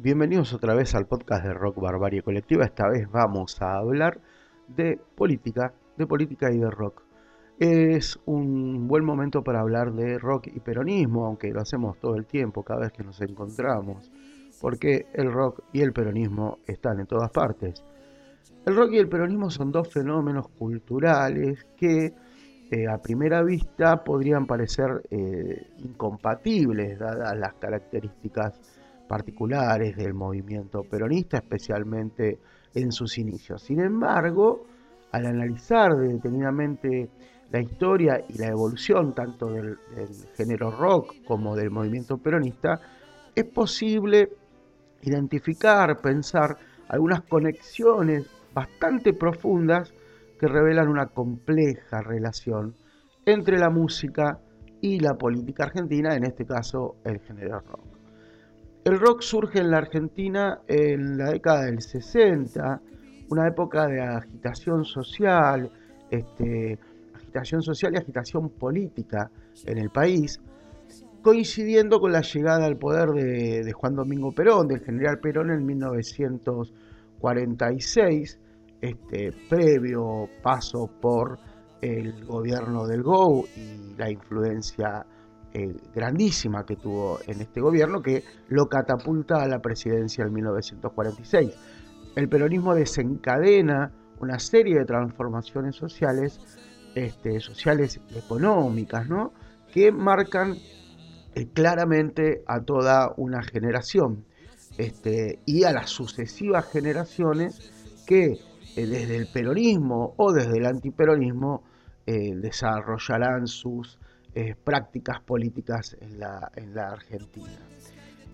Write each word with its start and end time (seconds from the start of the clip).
Bienvenidos 0.00 0.54
otra 0.54 0.76
vez 0.76 0.94
al 0.94 1.08
podcast 1.08 1.44
de 1.44 1.52
Rock 1.52 1.80
Barbarie 1.80 2.22
Colectiva. 2.22 2.64
Esta 2.64 2.88
vez 2.88 3.10
vamos 3.10 3.60
a 3.60 3.78
hablar 3.78 4.20
de 4.68 4.96
política, 5.16 5.74
de 5.96 6.06
política 6.06 6.52
y 6.52 6.58
de 6.58 6.70
rock. 6.70 7.02
Es 7.58 8.16
un 8.24 8.86
buen 8.86 9.04
momento 9.04 9.42
para 9.42 9.58
hablar 9.58 9.92
de 9.92 10.16
rock 10.20 10.46
y 10.54 10.60
peronismo, 10.60 11.26
aunque 11.26 11.50
lo 11.50 11.60
hacemos 11.60 11.98
todo 11.98 12.14
el 12.14 12.26
tiempo, 12.26 12.62
cada 12.62 12.82
vez 12.82 12.92
que 12.92 13.02
nos 13.02 13.20
encontramos, 13.20 14.08
porque 14.60 15.06
el 15.14 15.32
rock 15.32 15.64
y 15.72 15.80
el 15.80 15.92
peronismo 15.92 16.58
están 16.64 17.00
en 17.00 17.06
todas 17.06 17.32
partes. 17.32 17.82
El 18.66 18.76
rock 18.76 18.92
y 18.92 18.98
el 18.98 19.08
peronismo 19.08 19.50
son 19.50 19.72
dos 19.72 19.92
fenómenos 19.92 20.46
culturales 20.46 21.66
que 21.76 22.14
eh, 22.70 22.86
a 22.86 22.98
primera 22.98 23.42
vista 23.42 24.04
podrían 24.04 24.46
parecer 24.46 25.02
eh, 25.10 25.72
incompatibles, 25.78 27.00
dadas 27.00 27.36
las 27.36 27.54
características 27.54 28.78
particulares 29.08 29.96
del 29.96 30.14
movimiento 30.14 30.82
peronista, 30.82 31.38
especialmente 31.38 32.38
en 32.74 32.92
sus 32.92 33.18
inicios. 33.18 33.62
Sin 33.62 33.80
embargo, 33.80 34.66
al 35.12 35.26
analizar 35.26 35.96
detenidamente 35.96 37.10
la 37.50 37.60
historia 37.60 38.24
y 38.28 38.38
la 38.38 38.48
evolución 38.48 39.14
tanto 39.14 39.46
del, 39.46 39.78
del, 39.94 40.08
género 40.36 40.70
rock 40.70 41.14
como 41.26 41.56
del 41.56 41.70
movimiento 41.70 42.18
peronista, 42.18 42.78
es 43.34 43.44
posible 43.46 44.28
identificar, 45.02 46.00
pensar 46.00 46.56
algunas 46.88 47.22
conexiones 47.22 48.26
bastante 48.52 49.14
profundas 49.14 49.92
que 50.38 50.46
revelan 50.46 50.88
una 50.88 51.06
compleja 51.06 52.02
relación 52.02 52.74
entre 53.24 53.58
la 53.58 53.70
música 53.70 54.40
y 54.80 55.00
la 55.00 55.14
política 55.14 55.64
argentina, 55.64 56.14
en 56.14 56.24
este 56.24 56.44
caso 56.44 56.96
el 57.04 57.20
género 57.20 57.60
rock. 57.60 57.97
El 58.88 58.98
rock 58.98 59.20
surge 59.20 59.58
en 59.58 59.70
la 59.70 59.76
Argentina 59.76 60.62
en 60.66 61.18
la 61.18 61.32
década 61.32 61.66
del 61.66 61.82
60, 61.82 62.80
una 63.28 63.46
época 63.46 63.86
de 63.86 64.00
agitación 64.00 64.86
social, 64.86 65.70
este, 66.10 66.78
agitación 67.14 67.60
social 67.60 67.92
y 67.92 67.98
agitación 67.98 68.48
política 68.48 69.30
en 69.66 69.76
el 69.76 69.90
país, 69.90 70.40
coincidiendo 71.20 72.00
con 72.00 72.12
la 72.12 72.22
llegada 72.22 72.64
al 72.64 72.78
poder 72.78 73.10
de, 73.10 73.70
Juan 73.72 73.94
Domingo 73.94 74.32
Perón, 74.32 74.68
del 74.68 74.80
general 74.80 75.18
Perón 75.18 75.50
en 75.50 75.66
1946, 75.66 78.38
este 78.80 79.32
previo 79.50 80.30
paso 80.42 80.88
por 80.98 81.38
el 81.82 82.24
gobierno 82.24 82.86
del 82.86 83.02
GO 83.02 83.44
y 83.54 83.94
la 83.98 84.10
influencia 84.10 85.04
eh, 85.54 85.74
grandísima 85.94 86.66
que 86.66 86.76
tuvo 86.76 87.20
en 87.26 87.40
este 87.40 87.62
gobierno 87.62 88.02
que 88.02 88.22
lo 88.48 88.68
catapulta 88.68 89.42
a 89.42 89.48
la 89.48 89.60
presidencia 89.60 90.24
en 90.24 90.34
1946. 90.34 91.54
El 92.16 92.28
peronismo 92.28 92.74
desencadena 92.74 93.90
una 94.20 94.38
serie 94.38 94.78
de 94.78 94.84
transformaciones 94.84 95.74
sociales, 95.74 96.38
este, 96.94 97.40
sociales 97.40 97.98
económicas, 98.14 99.08
¿no? 99.08 99.32
que 99.72 99.90
marcan 99.90 100.54
eh, 101.34 101.48
claramente 101.54 102.42
a 102.46 102.60
toda 102.60 103.14
una 103.16 103.42
generación 103.42 104.26
este, 104.76 105.40
y 105.46 105.64
a 105.64 105.72
las 105.72 105.88
sucesivas 105.88 106.70
generaciones 106.70 107.72
que 108.06 108.32
eh, 108.76 108.86
desde 108.86 109.16
el 109.16 109.28
peronismo 109.32 110.12
o 110.18 110.32
desde 110.32 110.58
el 110.58 110.66
antiperonismo 110.66 111.62
desarrollarán 112.06 113.46
sus 113.46 113.98
eh, 114.34 114.54
prácticas 114.62 115.20
políticas 115.22 115.96
en 116.00 116.18
la, 116.18 116.50
en 116.54 116.74
la 116.74 116.88
Argentina. 116.88 117.58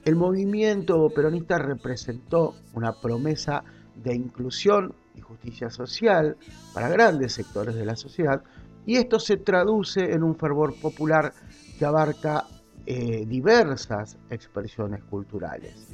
El 0.05 0.17
movimiento 0.17 1.09
peronista 1.15 1.59
representó 1.59 2.55
una 2.75 2.93
promesa 3.01 3.65
de 3.95 4.15
inclusión 4.15 4.95
y 5.15 5.21
justicia 5.21 5.71
social 5.71 6.37
para 6.75 6.89
grandes 6.89 7.33
sectores 7.33 7.75
de 7.75 7.87
la 7.87 7.97
sociedad 7.97 8.43
y 8.85 8.97
esto 8.97 9.19
se 9.19 9.39
traduce 9.39 10.13
en 10.13 10.23
un 10.23 10.37
fervor 10.37 10.75
popular 10.79 11.33
que 11.79 11.85
abarca 11.85 12.45
diversas 12.85 14.19
expresiones 14.29 15.03
culturales. 15.05 15.89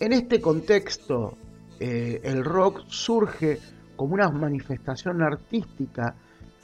En 0.00 0.12
este 0.12 0.40
contexto, 0.40 1.38
el 1.78 2.44
rock 2.44 2.82
surge 2.88 3.60
como 3.96 4.14
una 4.14 4.28
manifestación 4.28 5.22
artística 5.22 6.14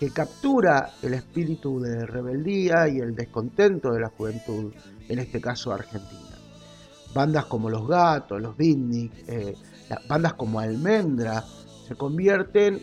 que 0.02 0.10
captura 0.10 0.90
el 1.00 1.14
espíritu 1.14 1.78
de 1.78 2.04
rebeldía 2.04 2.88
y 2.88 2.98
el 2.98 3.14
descontento 3.14 3.92
de 3.92 4.00
la 4.00 4.08
juventud, 4.08 4.72
en 5.08 5.20
este 5.20 5.40
caso 5.40 5.72
argentina. 5.72 6.36
Bandas 7.14 7.44
como 7.44 7.70
Los 7.70 7.86
Gatos, 7.86 8.42
Los 8.42 8.56
Beatnik, 8.56 9.12
eh, 9.28 9.54
bandas 10.08 10.32
como 10.34 10.58
Almendra 10.58 11.44
se 11.86 11.94
convierten 11.94 12.80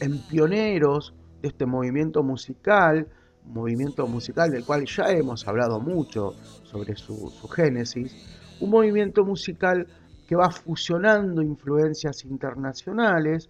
en 0.00 0.18
pioneros 0.22 1.14
de 1.42 1.46
este 1.46 1.64
movimiento 1.64 2.24
musical, 2.24 3.06
movimiento 3.44 4.08
musical 4.08 4.50
del 4.50 4.64
cual 4.64 4.84
ya 4.84 5.12
hemos 5.12 5.46
hablado 5.46 5.78
mucho 5.78 6.34
sobre 6.64 6.96
su, 6.96 7.30
su 7.30 7.46
génesis, 7.46 8.16
un 8.60 8.70
movimiento 8.70 9.24
musical 9.24 9.86
que 10.26 10.34
va 10.34 10.50
fusionando 10.50 11.40
influencias 11.40 12.24
internacionales 12.24 13.48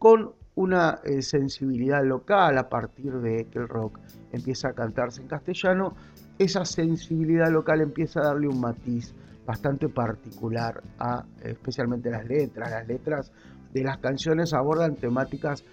con 0.00 0.32
una 0.54 1.00
eh, 1.04 1.22
sensibilidad 1.22 2.04
local 2.04 2.58
a 2.58 2.68
partir 2.68 3.12
de 3.20 3.46
que 3.46 3.58
el 3.58 3.68
rock 3.68 3.98
empieza 4.32 4.68
a 4.68 4.72
cantarse 4.72 5.22
en 5.22 5.28
castellano, 5.28 5.94
esa 6.38 6.64
sensibilidad 6.64 7.50
local 7.50 7.80
empieza 7.80 8.20
a 8.20 8.24
darle 8.24 8.48
un 8.48 8.60
matiz 8.60 9.14
bastante 9.46 9.88
particular 9.88 10.82
a 10.98 11.24
especialmente 11.42 12.10
las 12.10 12.26
letras. 12.26 12.70
Las 12.70 12.86
letras 12.86 13.32
de 13.72 13.82
las 13.82 13.98
canciones 13.98 14.52
abordan 14.52 14.96
temáticas 14.96 15.64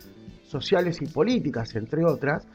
sociales 0.43 1.01
y 1.01 1.05
políticas, 1.05 1.75
entre 1.75 2.03
otras, 2.05 2.47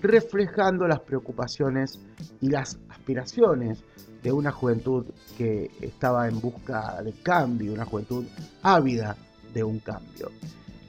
reflejando 0.00 0.86
las 0.86 1.00
preocupaciones 1.00 2.00
y 2.40 2.48
las 2.48 2.78
aspiraciones 2.88 3.84
de 4.22 4.32
una 4.32 4.52
juventud 4.52 5.06
que 5.36 5.70
estaba 5.80 6.28
en 6.28 6.40
busca 6.40 7.02
de 7.02 7.12
cambio, 7.22 7.72
una 7.72 7.84
juventud 7.84 8.24
ávida 8.62 9.16
de 9.52 9.64
un 9.64 9.78
cambio. 9.80 10.30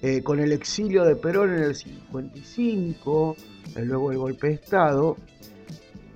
Eh, 0.04 0.24
con 0.24 0.40
el 0.40 0.52
exilio 0.52 1.04
de 1.04 1.16
Perón 1.16 1.54
en 1.54 1.64
el 1.64 1.76
55, 1.76 3.36
eh, 3.76 3.86
luego 3.86 4.12
el 4.12 4.18
golpe 4.18 4.48
de 4.48 4.54
Estado, 4.56 5.16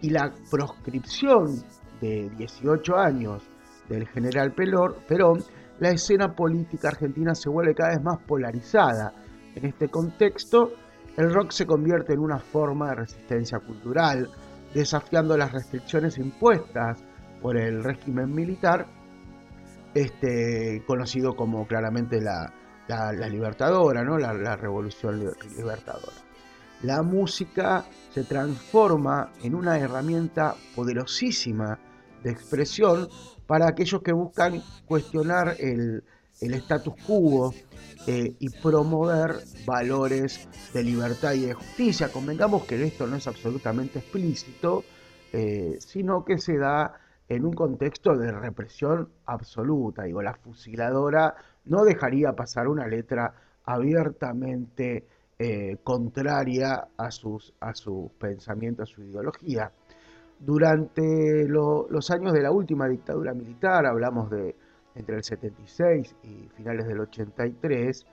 y 0.01 0.09
la 0.09 0.34
proscripción 0.50 1.63
de 2.01 2.31
18 2.35 2.97
años 2.97 3.44
del 3.88 4.07
general 4.07 4.53
Perón, 4.53 5.44
la 5.79 5.90
escena 5.91 6.35
política 6.35 6.88
argentina 6.88 7.35
se 7.35 7.47
vuelve 7.50 7.75
cada 7.75 7.90
vez 7.90 8.01
más 8.01 8.18
polarizada. 8.23 9.13
En 9.53 9.66
este 9.66 9.88
contexto, 9.90 10.73
el 11.16 11.31
rock 11.31 11.52
se 11.52 11.67
convierte 11.67 12.13
en 12.13 12.19
una 12.19 12.40
forma 12.40 12.90
de 12.90 12.96
resistencia 12.96 13.59
cultural, 13.59 14.29
desafiando 14.73 15.38
las 15.38 15.52
restricciones 15.52 16.17
impuestas 16.17 17.03
por 17.40 17.56
el 17.56 17.84
régimen 17.84 18.34
militar, 18.34 18.88
este, 19.94 20.84
conocido 20.88 21.35
como 21.35 21.67
claramente 21.67 22.19
la, 22.19 22.52
libertadora, 23.29 24.03
¿no? 24.03 24.18
la, 24.18 24.56
revolución 24.56 25.34
libertadora. 25.57 26.18
La 26.84 27.01
música 27.01 27.85
se 28.13 28.23
transforma 28.23 29.31
en 29.41 29.56
una 29.56 29.78
herramienta 29.79 30.56
poderosísima 30.75 31.79
de 32.23 32.31
expresión 32.31 33.07
para 33.47 33.68
aquellos 33.68 34.01
que 34.01 34.13
buscan 34.13 34.62
cuestionar 34.85 35.56
el, 35.59 36.03
el 36.41 36.53
status 36.56 36.94
quo 37.06 37.53
eh, 38.07 38.35
y 38.40 38.50
promover 38.50 39.38
valores 39.66 40.47
de 40.73 40.84
libertad 40.84 41.34
y 41.34 41.46
de 41.46 41.53
justicia. 41.53 42.12
Convengamos 42.12 42.66
que 42.66 42.84
esto 42.84 43.07
no 43.07 43.16
es 43.16 43.28
absolutamente 43.28 44.00
explícito, 44.00 44.84
eh, 45.34 45.78
sino 45.79 46.23
que 46.23 46.38
se 46.38 46.57
da 46.57 47.00
en 47.28 47.46
un 47.46 47.53
contexto 47.53 48.16
de 48.16 48.31
represión 48.31 49.09
absoluta. 49.26 50.03
Digo, 50.03 50.22
la 50.22 50.35
fusiladora 50.35 51.35
no 51.66 51.84
dejaría 51.84 52.34
pasar 52.34 52.67
una 52.67 52.88
letra 52.88 53.34
abiertamente 53.66 55.06
eh, 55.38 55.78
contraria 55.84 56.88
a 56.97 57.12
sus, 57.12 57.53
a 57.59 57.73
sus 57.73 58.12
pensamientos, 58.14 58.90
a 58.90 58.94
su 58.94 59.02
ideología. 59.03 59.72
Durante 60.40 61.47
los 61.47 62.12
años 62.12 62.34
de 62.34 62.41
la 62.41 62.52
última 62.52 62.88
dictadura 62.88 63.34
militar, 63.34 63.85
hablamos 63.85 64.29
de 64.29 64.56
entre 64.96 65.17
el 65.17 65.23
76 65.23 66.16
y 66.23 66.47
finales 66.56 66.88
del 66.88 67.02
83, 67.02 68.06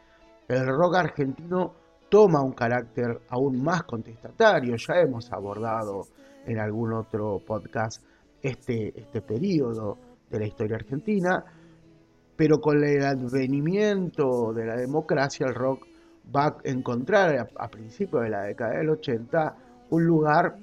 el 0.48 0.66
rock 0.66 0.96
argentino 0.96 1.72
toma 2.08 2.42
un 2.42 2.52
carácter 2.52 3.22
aún 3.28 3.62
más 3.62 3.84
contestatario. 3.84 4.76
Ya 4.76 5.00
hemos 5.00 5.32
abordado 5.32 6.02
en 6.44 6.58
algún 6.58 6.92
otro 6.92 7.40
podcast 7.46 8.04
este, 8.42 9.00
este 9.00 9.22
periodo 9.22 9.96
de 10.28 10.40
la 10.40 10.46
historia 10.46 10.76
argentina, 10.76 11.44
pero 12.36 12.60
con 12.60 12.82
el 12.82 13.04
advenimiento 13.04 14.52
de 14.52 14.66
la 14.66 14.76
democracia, 14.76 15.46
el 15.46 15.54
rock 15.54 15.86
va 16.34 16.46
a 16.46 16.56
encontrar 16.64 17.48
a, 17.56 17.68
principios 17.68 18.22
de 18.22 18.30
la 18.30 18.42
década 18.44 18.78
del 18.78 18.90
80 18.90 19.56
un 19.90 20.06
lugar 20.06 20.56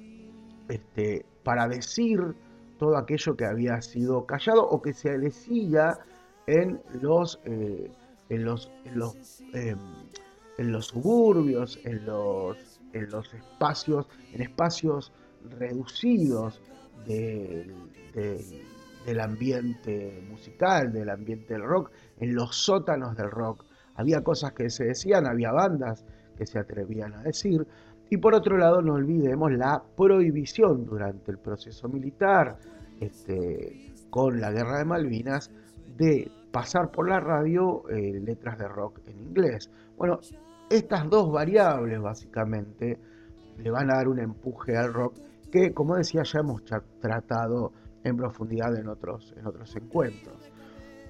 este, 0.68 1.24
para 1.42 1.68
decir 1.68 2.34
todo 2.78 2.96
aquello 2.96 3.36
que 3.36 3.44
había 3.44 3.80
sido 3.82 4.24
callado 4.26 4.66
o 4.66 4.80
que 4.80 4.92
se 4.92 5.18
decía 5.18 5.98
en 6.46 6.80
los, 7.00 7.40
eh, 7.44 7.90
en 8.28 8.44
los, 8.44 8.70
en 8.84 8.98
los, 8.98 9.42
em, 9.52 9.78
en 10.58 10.72
los 10.72 10.86
suburbios, 10.86 11.78
en 11.84 12.04
los, 12.06 12.80
en 12.92 13.10
los 13.10 13.32
espacios, 13.34 14.06
en 14.32 14.42
espacios 14.42 15.12
reducidos 15.58 16.60
del, 17.06 17.74
del 19.06 19.20
ambiente 19.20 20.22
musical, 20.28 20.92
del 20.92 21.10
ambiente 21.10 21.54
del 21.54 21.62
rock, 21.62 21.90
en 22.18 22.34
los 22.34 22.56
sótanos 22.56 23.16
del 23.16 23.30
rock. 23.30 23.64
Había 23.94 24.22
cosas 24.22 24.52
que 24.52 24.70
se 24.70 24.84
decían, 24.84 25.26
había 25.26 25.52
bandas 25.52 26.04
que 26.36 26.46
se 26.46 26.58
atrevían 26.58 27.14
a 27.14 27.22
decir. 27.22 27.66
Y 28.08 28.16
por 28.16 28.34
otro 28.34 28.56
lado, 28.58 28.82
no 28.82 28.94
olvidemos 28.94 29.52
la 29.52 29.82
prohibición 29.96 30.84
durante 30.84 31.30
el 31.30 31.38
proceso 31.38 31.88
militar, 31.88 32.58
este, 33.00 33.94
con 34.10 34.40
la 34.40 34.50
guerra 34.50 34.78
de 34.78 34.84
Malvinas, 34.84 35.50
de 35.96 36.30
pasar 36.50 36.90
por 36.90 37.08
la 37.08 37.20
radio 37.20 37.88
eh, 37.88 38.20
letras 38.20 38.58
de 38.58 38.68
rock 38.68 39.00
en 39.06 39.20
inglés. 39.20 39.70
Bueno, 39.96 40.18
estas 40.68 41.08
dos 41.08 41.30
variables 41.30 42.00
básicamente 42.00 42.98
le 43.58 43.70
van 43.70 43.90
a 43.90 43.96
dar 43.96 44.08
un 44.08 44.18
empuje 44.18 44.76
al 44.76 44.92
rock 44.92 45.14
que, 45.50 45.72
como 45.72 45.96
decía, 45.96 46.22
ya 46.22 46.40
hemos 46.40 46.62
tratado 47.00 47.72
en 48.04 48.16
profundidad 48.16 48.76
en 48.76 48.88
otros, 48.88 49.34
en 49.36 49.46
otros 49.46 49.74
encuentros. 49.76 50.50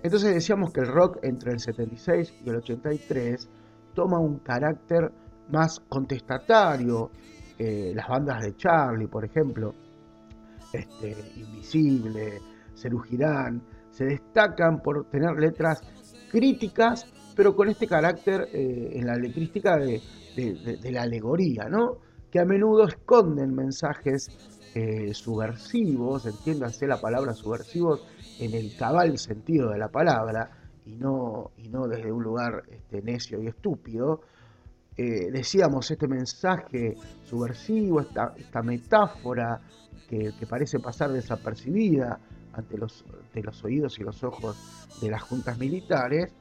Entonces 0.02 0.34
decíamos 0.34 0.72
que 0.72 0.80
el 0.80 0.88
rock 0.88 1.18
entre 1.22 1.52
el 1.52 1.60
76 1.60 2.34
y 2.44 2.48
el 2.48 2.56
83 2.56 3.48
toma 3.94 4.18
un 4.18 4.38
carácter 4.38 5.10
más 5.50 5.80
contestatario. 5.88 7.10
Eh, 7.58 7.92
las 7.94 8.08
bandas 8.08 8.42
de 8.42 8.56
Charlie, 8.56 9.06
por 9.06 9.24
ejemplo, 9.24 9.74
este, 10.72 11.16
Invisible, 11.36 12.40
Cerú 12.74 13.02
se 13.90 14.04
destacan 14.04 14.80
por 14.80 15.10
tener 15.10 15.32
letras 15.38 15.82
críticas, 16.30 17.06
pero 17.36 17.54
con 17.54 17.68
este 17.68 17.86
carácter 17.86 18.48
eh, 18.52 18.92
en 18.94 19.06
la 19.06 19.16
letrística 19.16 19.76
de, 19.76 20.00
la 20.90 21.02
alegoría, 21.02 21.68
¿no? 21.68 21.98
que 22.30 22.38
a 22.38 22.44
menudo 22.44 22.86
esconden 22.86 23.54
mensajes 23.54 24.28
eh, 24.74 25.12
subversivos, 25.14 26.26
entiéndase 26.26 26.86
la 26.86 27.00
palabra 27.00 27.34
subversivos 27.34 28.06
en 28.38 28.54
el 28.54 28.76
cabal 28.76 29.18
sentido 29.18 29.70
de 29.70 29.78
la 29.78 29.88
palabra, 29.88 30.50
y 30.86 30.96
no, 30.96 31.50
y 31.56 31.68
no 31.68 31.86
desde 31.86 32.10
un 32.10 32.22
lugar 32.22 32.62
este, 32.70 33.02
necio 33.02 33.42
y 33.42 33.48
estúpido, 33.48 34.20
eh, 34.96 35.30
decíamos, 35.30 35.90
este 35.90 36.08
mensaje 36.08 36.94
subversivo, 37.24 38.00
esta, 38.00 38.34
esta 38.36 38.62
metáfora 38.62 39.60
que, 40.08 40.32
parece 40.48 40.80
pasar 40.80 41.12
desapercibida 41.12 42.18
ante 42.52 42.76
los, 42.76 43.04
los 43.32 43.64
oídos 43.64 43.98
y 44.00 44.02
los 44.02 44.24
ojos 44.24 44.56
de 45.00 45.10
las 45.10 45.22
juntas 45.22 45.58
militares, 45.58 46.32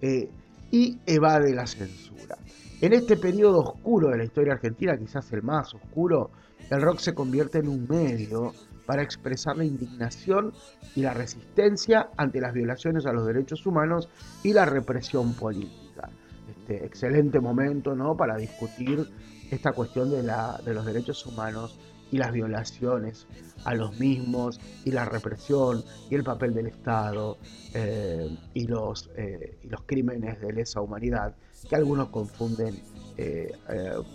eh, 0.00 0.28
y 0.70 0.98
evade 1.06 1.54
la 1.54 1.66
censura. 1.66 2.36
En 2.80 2.92
este 2.92 3.16
periodo 3.16 3.60
oscuro 3.60 4.10
de 4.10 4.18
la 4.18 4.24
historia 4.24 4.52
argentina, 4.54 4.96
quizás 4.98 5.32
el 5.32 5.42
más 5.42 5.74
oscuro, 5.74 6.30
el 6.70 6.82
rock 6.82 6.98
se 6.98 7.14
convierte 7.14 7.58
en 7.58 7.68
un 7.68 7.86
medio 7.88 8.52
para 8.86 9.02
expresar 9.02 9.56
la 9.56 9.64
indignación 9.64 10.52
y 10.94 11.02
la 11.02 11.12
resistencia 11.12 12.10
ante 12.16 12.40
las 12.40 12.54
violaciones 12.54 13.04
a 13.06 13.12
los 13.12 13.26
derechos 13.26 13.66
humanos 13.66 14.08
y 14.42 14.52
la 14.52 14.64
represión 14.64 15.34
política. 15.34 16.10
Este 16.48 16.84
excelente 16.84 17.40
momento 17.40 17.94
¿no? 17.94 18.16
para 18.16 18.36
discutir 18.36 19.08
esta 19.50 19.72
cuestión 19.72 20.10
de, 20.10 20.22
la, 20.22 20.60
de 20.64 20.74
los 20.74 20.86
derechos 20.86 21.26
humanos 21.26 21.78
y 22.10 22.18
las 22.18 22.32
violaciones 22.32 23.26
a 23.64 23.74
los 23.74 23.98
mismos 23.98 24.60
y 24.84 24.92
la 24.92 25.04
represión 25.04 25.82
y 26.08 26.14
el 26.14 26.22
papel 26.22 26.54
del 26.54 26.68
Estado 26.68 27.38
eh, 27.74 28.28
y, 28.54 28.66
los, 28.66 29.10
eh, 29.16 29.58
y 29.62 29.68
los 29.68 29.82
crímenes 29.82 30.40
de 30.40 30.52
lesa 30.52 30.80
humanidad 30.80 31.34
que 31.68 31.74
algunos 31.74 32.08
confunden, 32.10 32.80
eh, 33.16 33.52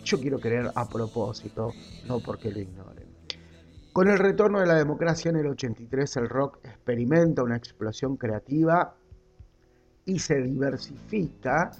yo 0.03 0.19
quiero 0.19 0.39
creer 0.39 0.71
a 0.73 0.87
propósito, 0.87 1.71
no 2.07 2.19
porque 2.19 2.51
lo 2.51 2.59
ignoren. 2.59 3.07
Con 3.93 4.07
el 4.07 4.19
retorno 4.19 4.59
de 4.59 4.67
la 4.67 4.75
democracia 4.75 5.29
en 5.29 5.37
el 5.37 5.47
83 5.47 6.17
el 6.17 6.29
rock 6.29 6.59
experimenta 6.63 7.43
una 7.43 7.57
explosión 7.57 8.15
creativa 8.15 8.95
y 10.05 10.17
se 10.17 10.41
diversifica 10.41 11.71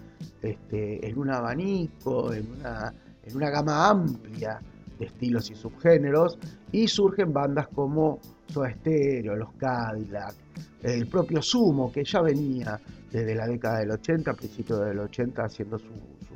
este, 0.42 1.08
en 1.08 1.18
un 1.18 1.30
abanico, 1.30 2.34
en 2.34 2.52
una, 2.52 2.94
en 3.24 3.36
una 3.36 3.50
gama 3.50 3.90
amplia 3.90 4.60
estilos 5.04 5.50
y 5.50 5.56
subgéneros, 5.56 6.38
y 6.72 6.88
surgen 6.88 7.34
bandas 7.34 7.68
como 7.70 8.20
Soda 8.48 8.72
Stereo, 8.72 9.36
Los 9.36 9.52
Cadillac, 9.54 10.36
el 10.84 11.08
propio 11.08 11.42
Sumo, 11.42 11.92
que 11.92 12.04
ya 12.04 12.22
venía 12.22 12.80
desde 13.12 13.36
la 13.36 13.48
década 13.48 13.80
del 13.80 13.92
80, 13.92 14.32
a 14.32 14.34
principios 14.34 14.86
del 14.86 15.00
80, 15.00 15.44
haciendo 15.44 15.80
su, 15.80 15.90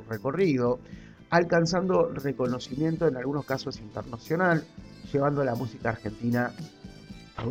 recorrido, 0.08 0.80
alcanzando 1.30 2.12
reconocimiento 2.12 3.08
en 3.08 3.16
algunos 3.16 3.44
casos 3.44 3.78
internacional, 3.80 4.64
llevando 5.12 5.44
la 5.44 5.54
música 5.54 5.90
argentina 5.90 6.52
a 7.36 7.42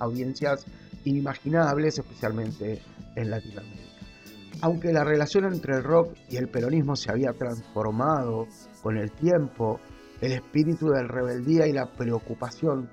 audiencias 0.00 0.66
inimaginables, 1.04 1.98
especialmente 1.98 2.80
en 3.16 3.30
Latinoamérica. 3.30 3.84
Aunque 4.62 4.92
la 4.92 5.04
relación 5.04 5.44
entre 5.44 5.76
el 5.76 5.84
rock 5.84 6.16
y 6.30 6.36
el 6.36 6.48
peronismo 6.48 6.96
se 6.96 7.10
había 7.10 7.32
transformado 7.32 8.46
con 8.82 8.96
el 8.96 9.10
tiempo, 9.10 9.80
el 10.20 10.32
espíritu 10.32 10.88
de 10.88 11.02
rebeldía 11.02 11.66
y 11.66 11.72
la 11.72 11.86
preocupación 11.86 12.88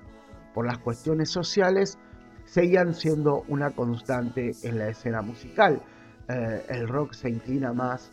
por 0.54 0.66
las 0.66 0.78
cuestiones 0.78 1.30
sociales 1.30 1.98
seguían 2.44 2.94
siendo 2.94 3.44
una 3.48 3.70
constante 3.70 4.52
en 4.62 4.78
la 4.78 4.88
escena 4.88 5.22
musical. 5.22 5.80
Eh, 6.28 6.66
el 6.68 6.88
rock 6.88 7.14
se 7.14 7.30
inclina 7.30 7.72
más, 7.72 8.10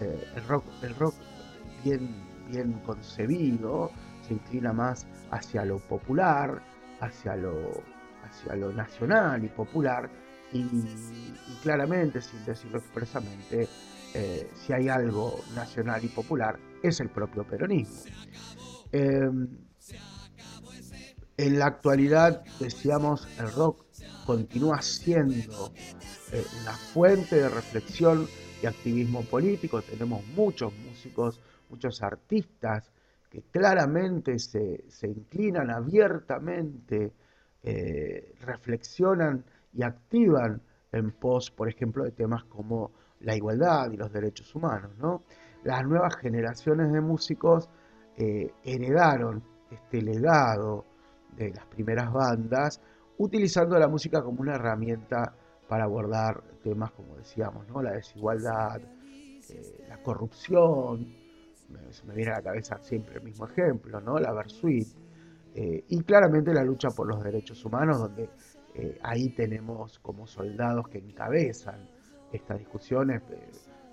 eh, 0.00 0.28
el, 0.36 0.44
rock, 0.46 0.64
el 0.82 0.94
rock 0.94 1.14
bien, 1.84 2.08
bien 2.48 2.72
concebido, 2.84 3.90
se 4.26 4.34
inclina 4.34 4.72
más 4.72 5.06
hacia 5.30 5.64
lo 5.64 5.78
popular, 5.78 6.62
hacia 7.00 7.36
lo, 7.36 7.82
hacia 8.24 8.56
lo 8.56 8.72
nacional 8.72 9.44
y 9.44 9.48
popular, 9.48 10.10
y, 10.52 10.64
claramente, 11.62 12.20
sin 12.20 12.44
decirlo 12.44 12.78
expresamente, 12.78 13.68
eh, 14.14 14.50
si 14.54 14.72
hay 14.72 14.88
algo 14.88 15.40
nacional 15.54 16.02
y 16.04 16.08
popular, 16.08 16.58
es 16.82 17.00
el 17.00 17.10
propio 17.10 17.44
peronismo. 17.46 18.04
Em, 18.92 19.48
en 21.36 21.58
la 21.58 21.66
actualidad, 21.66 22.42
decíamos, 22.58 23.28
el 23.38 23.52
rock 23.52 23.84
continúa 24.26 24.82
siendo 24.82 25.72
eh, 26.32 26.44
una 26.62 26.72
fuente 26.72 27.36
de 27.36 27.48
reflexión 27.48 28.26
y 28.62 28.66
activismo 28.66 29.22
político. 29.22 29.82
Tenemos 29.82 30.26
muchos 30.28 30.72
músicos, 30.78 31.40
muchos 31.70 32.02
artistas 32.02 32.90
que 33.30 33.42
claramente 33.42 34.38
se, 34.38 34.84
inclinan 35.02 35.70
abiertamente, 35.70 37.12
eh, 37.62 38.34
reflexionan 38.40 39.44
y 39.74 39.82
activan 39.82 40.62
en 40.92 41.10
pos, 41.12 41.50
por 41.50 41.68
ejemplo, 41.68 42.04
de 42.04 42.12
temas 42.12 42.44
como 42.44 42.92
la 43.20 43.36
igualdad 43.36 43.90
y 43.90 43.96
los 43.96 44.12
derechos 44.12 44.54
humanos. 44.54 44.92
¿no? 44.98 45.22
Las 45.64 45.84
nuevas 45.84 46.16
generaciones 46.16 46.92
de 46.92 47.00
músicos 47.00 47.68
eh, 48.16 48.50
heredaron 48.64 49.42
este 49.70 50.00
legado 50.00 50.86
de 51.36 51.50
las 51.50 51.66
primeras 51.66 52.12
bandas, 52.12 52.80
utilizando 53.18 53.78
la 53.78 53.88
música 53.88 54.22
como 54.22 54.40
una 54.40 54.54
herramienta 54.54 55.34
para 55.68 55.84
abordar 55.84 56.42
temas 56.68 56.92
como 56.92 57.16
decíamos, 57.16 57.66
¿no? 57.68 57.82
la 57.82 57.92
desigualdad, 57.92 58.80
eh, 58.80 59.86
la 59.88 60.02
corrupción, 60.02 61.06
me, 61.68 62.14
viene 62.14 62.32
a 62.32 62.36
la 62.36 62.42
cabeza 62.42 62.78
siempre 62.78 63.16
el 63.16 63.22
mismo 63.22 63.46
ejemplo, 63.46 64.00
¿no? 64.00 64.18
la 64.18 64.32
Versuit, 64.32 64.88
eh, 65.54 65.84
y 65.88 66.02
claramente 66.02 66.52
la 66.52 66.62
lucha 66.62 66.88
por 66.88 67.08
los 67.08 67.22
derechos 67.22 67.64
humanos, 67.64 67.98
donde 67.98 68.28
ahí 69.02 69.30
tenemos 69.30 69.98
como 69.98 70.24
soldados 70.24 70.88
que 70.88 70.98
encabezan 70.98 71.88
estas 72.32 72.58
discusiones. 72.58 73.22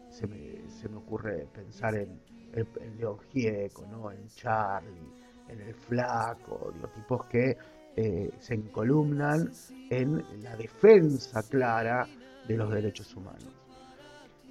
se 0.09 0.27
me 0.27 0.97
ocurre 0.97 1.47
pensar 1.51 1.95
en 1.95 2.19
el, 2.55 2.97
León 2.97 3.19
Gieco, 3.31 3.85
¿no? 3.87 4.11
en 4.11 4.27
Charlie, 4.27 5.09
en 5.49 5.61
el 5.61 5.73
Flaco, 5.75 6.71
digo, 6.73 6.87
tipos 6.89 7.25
que 7.27 7.57
eh, 7.95 8.31
se 8.39 8.55
encolumnan 8.55 9.49
en 9.89 10.23
la 10.41 10.55
defensa 10.55 11.41
clara 11.43 12.07
de 12.47 12.57
los 12.57 12.71
derechos 12.71 13.15
humanos. 13.15 13.47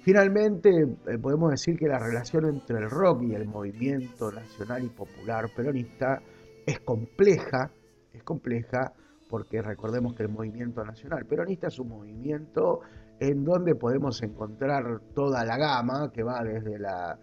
Finalmente, 0.01 0.69
eh, 0.69 1.17
podemos 1.17 1.49
decir 1.51 1.77
que 1.77 1.87
la 1.87 1.97
relación 1.97 2.45
entre 2.45 2.77
el 2.77 2.89
rock 2.89 3.23
y 3.23 3.33
el 3.33 3.47
movimiento 3.47 4.31
nacional 4.31 4.83
y 4.83 4.89
popular 4.89 5.49
peronista 5.55 6.21
es 6.65 6.79
compleja, 6.81 7.71
es 8.13 8.23
compleja 8.23 8.93
porque 9.29 9.61
recordemos 9.61 10.15
que 10.15 10.23
el 10.23 10.29
movimiento 10.29 10.83
nacional 10.85 11.25
peronista 11.25 11.67
es 11.67 11.79
un 11.79 11.89
movimiento 11.89 12.81
en 13.19 13.43
donde 13.43 13.73
podemos 13.75 14.21
encontrar 14.21 15.01
toda 15.15 15.43
la 15.43 15.57
gama 15.57 16.11
que 16.11 16.21
va 16.21 16.43
desde 16.43 16.77
la 16.77 17.17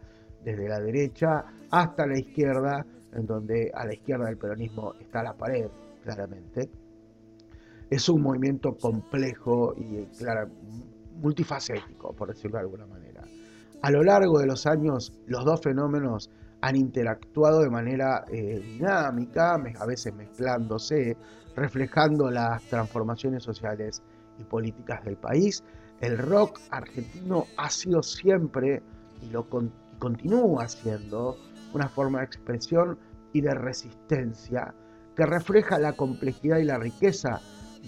desde 0.45 0.69
la 0.69 0.81
derecha 0.81 1.45
hasta 1.71 2.07
la 2.07 2.19
izquierda, 2.19 2.85
en 3.13 3.27
donde 3.27 3.71
a 3.75 3.87
la 3.87 3.95
izquierda 3.95 4.27
del 4.27 4.37
peronismo 4.37 4.95
está 5.01 5.23
la 5.23 5.35
pared, 5.35 5.69
claramente. 6.03 6.69
Es 7.93 8.09
un 8.09 8.23
movimiento 8.23 8.75
complejo 8.75 9.75
y 9.77 10.07
claro, 10.17 10.49
multifacético, 11.21 12.15
por 12.15 12.29
decirlo 12.29 12.57
de 12.57 12.63
alguna 12.63 12.87
manera. 12.87 13.23
A 13.83 13.91
lo 13.91 14.03
largo 14.03 14.39
de 14.39 14.47
los 14.47 14.67
años, 14.67 15.13
los 15.27 15.45
dos 15.45 15.61
fenómenos 15.61 16.31
han 16.63 16.77
interactuado 16.77 17.61
de 17.61 17.69
manera 17.69 18.25
eh, 18.33 18.61
dinámica, 18.65 19.57
a 19.79 19.85
veces 19.85 20.15
mezclándose, 20.15 21.19
reflejando 21.55 22.31
las 22.31 22.63
transformaciones 22.63 23.43
sociales 23.43 24.03
y 24.39 24.45
políticas 24.45 25.05
del 25.05 25.19
país. 25.19 25.63
El 26.01 26.17
rock 26.17 26.61
argentino 26.71 27.45
ha 27.59 27.69
sido 27.69 28.03
siempre, 28.03 28.83
y 29.21 29.29
lo 29.29 29.47
continúa 29.99 30.67
siendo, 30.67 31.37
una 31.75 31.89
forma 31.89 32.21
de 32.21 32.25
expresión 32.25 32.99
y 33.35 33.43
de 33.43 33.53
resistencia 33.53 34.75
que 35.15 35.27
refleja 35.27 35.79
la 35.79 35.93
complejidad 35.93 36.57
y 36.57 36.65
la 36.65 36.79
riqueza 36.79 37.43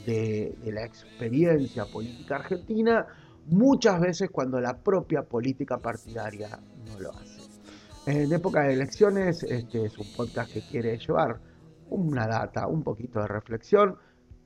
de, 0.07 0.57
la 0.65 0.85
experiencia 0.85 1.85
política 1.87 2.37
argentina, 2.37 3.07
muchas 3.47 4.01
veces 4.01 4.31
cuando 4.31 4.61
la 4.61 4.77
propia 4.77 5.23
política 5.23 5.79
partidaria 5.79 6.59
no 6.87 7.01
lo 7.01 7.13
hace. 7.15 7.43
En 8.07 8.33
época 8.33 8.65
de 8.65 8.75
elecciones, 8.75 9.43
este 9.45 9.87
es 9.87 9.99
un 9.99 10.07
podcast 10.17 10.53
que 10.53 10.61
quiere 10.61 10.99
llevar 10.99 11.41
una 11.89 12.27
data, 12.27 12.67
un 12.67 12.83
poquito 12.83 13.21
de 13.21 13.29
reflexión 13.29 13.97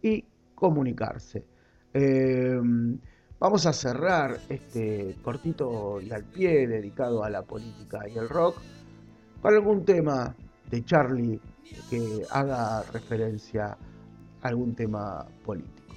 y 0.02 0.24
comunicarse. 0.54 1.44
Em, 1.92 2.98
vamos 3.40 3.66
a 3.66 3.72
cerrar 3.72 4.38
este 4.48 5.16
cortito 5.22 6.00
y 6.00 6.12
al 6.12 6.24
pie 6.24 6.66
dedicado 6.68 7.24
a 7.24 7.30
la 7.30 7.42
política 7.42 8.08
y 8.08 8.16
el 8.18 8.28
rock 8.28 8.58
con 9.40 9.54
algún 9.54 9.84
tema 9.84 10.34
de 10.70 10.84
Charlie 10.84 11.40
que 11.90 12.22
haga 12.30 12.82
referencia 12.92 13.76
algún 14.42 14.74
tema 14.74 15.26
político. 15.44 15.94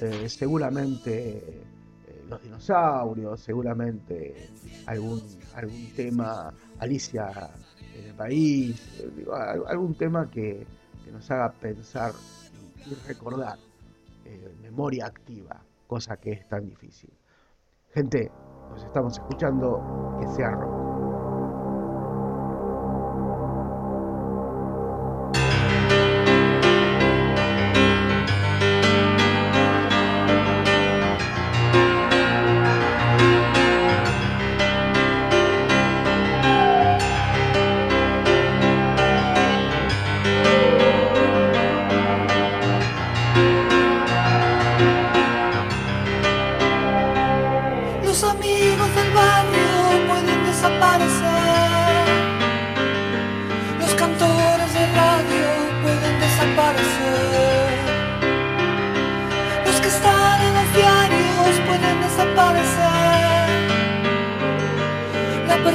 Eh, 0.00 0.28
seguramente 0.28 1.38
eh, 1.38 2.24
los 2.28 2.42
dinosaurios, 2.42 3.40
seguramente 3.40 4.50
algún, 4.86 5.20
algún 5.54 5.92
tema 5.94 6.52
Alicia 6.78 7.50
en 7.96 8.04
el 8.04 8.14
país, 8.14 9.00
eh, 9.00 9.26
algún 9.66 9.94
tema 9.94 10.30
que, 10.30 10.66
nos 11.12 11.30
haga 11.30 11.50
pensar 11.52 12.12
y, 12.86 12.94
recordar 13.08 13.58
memoria 14.60 15.06
activa, 15.06 15.58
cosa 15.86 16.18
que 16.18 16.32
es 16.32 16.46
tan 16.46 16.66
difícil. 16.66 17.10
Gente, 17.94 18.30
nos 18.68 18.84
estamos 18.84 19.14
escuchando, 19.14 20.18
que 20.20 20.28
sea 20.28 20.50
rock. 20.50 20.87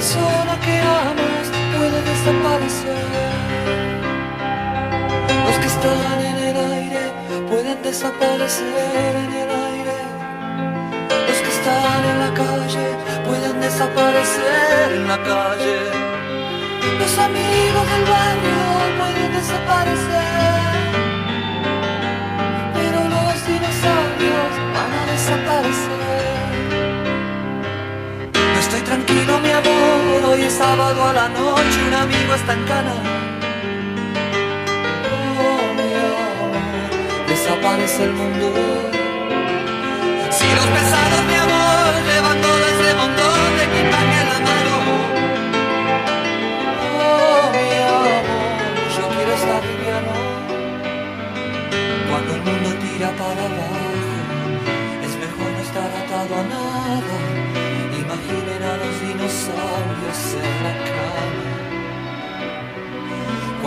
persona 0.04 0.60
que 0.60 0.76
amas 0.82 1.48
puede 1.78 2.00
desaparecer. 2.12 3.06
Los 5.46 5.58
que 5.62 5.68
están 5.76 6.20
en 6.32 6.38
el 6.50 6.58
aire 6.74 7.04
pueden 7.50 7.82
desaparecer 7.82 9.12
en 9.24 9.32
el 9.44 9.50
aire. 9.72 10.00
Los 11.28 11.40
que 11.44 11.52
están 11.58 12.02
en 12.12 12.18
la 12.26 12.32
calle 12.44 12.88
pueden 13.28 13.62
desaparecer 13.62 14.92
en 14.98 15.08
la 15.08 15.20
calle. 15.32 15.80
Los 17.00 17.14
amigos 17.28 17.84
del 17.92 18.04
barrio 18.14 18.62
pueden 19.00 19.33
la 31.14 31.30
noche 31.30 31.80
un 31.88 31.94
amigo 31.94 32.34
está 32.34 32.54
en 32.54 32.64
cana. 32.66 32.94
Oh, 35.14 35.74
mi 35.78 35.94
amor, 36.10 37.28
desaparece 37.28 38.04
el 38.04 38.14
mundo. 38.14 38.48
Si 40.32 40.48
los 40.56 40.66
pesados 40.78 41.23